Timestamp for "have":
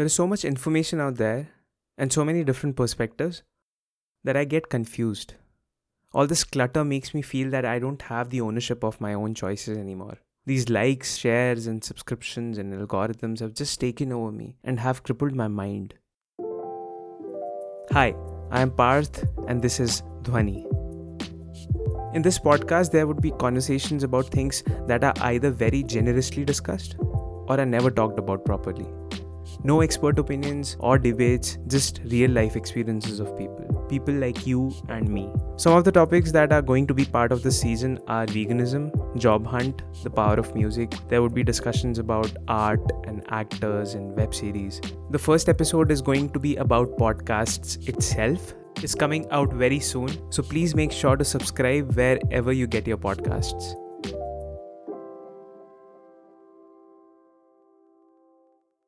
8.00-8.30, 13.40-13.52, 14.80-15.02